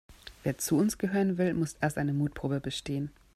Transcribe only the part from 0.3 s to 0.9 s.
Wer zu